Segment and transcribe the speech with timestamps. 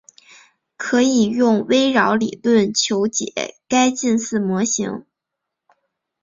[0.77, 5.05] 可以用微扰理论求解该近似模型。